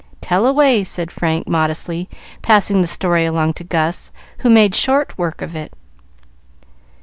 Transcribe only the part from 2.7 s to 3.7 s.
the story along to